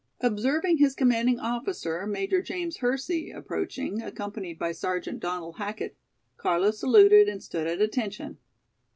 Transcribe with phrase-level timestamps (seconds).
[0.21, 5.95] Observing his commanding officer, Major James Hersey, approaching, accompanied by Sergeant Donald Hackett,
[6.37, 8.39] Carlo saluted and stood at attention.